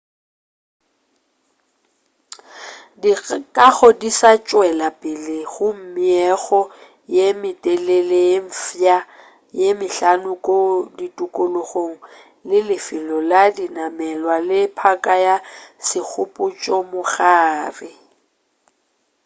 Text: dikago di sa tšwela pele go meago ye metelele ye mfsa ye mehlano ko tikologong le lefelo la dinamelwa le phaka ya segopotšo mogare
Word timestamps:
dikago 3.01 3.89
di 4.01 4.09
sa 4.19 4.31
tšwela 4.45 4.87
pele 5.01 5.37
go 5.51 5.67
meago 5.95 6.61
ye 7.15 7.25
metelele 7.41 8.19
ye 8.29 8.37
mfsa 8.47 8.95
ye 9.59 9.69
mehlano 9.79 10.31
ko 10.45 10.55
tikologong 11.17 11.95
le 12.47 12.59
lefelo 12.69 13.17
la 13.31 13.43
dinamelwa 13.57 14.35
le 14.49 14.59
phaka 14.77 15.13
ya 15.25 15.35
segopotšo 15.87 16.75
mogare 16.91 17.91